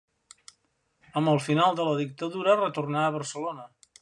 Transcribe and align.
Amb 1.21 1.31
el 1.35 1.43
final 1.49 1.77
de 1.81 1.87
la 1.91 1.95
dictadura 2.01 2.59
retornà 2.63 3.05
a 3.11 3.17
Barcelona. 3.19 3.71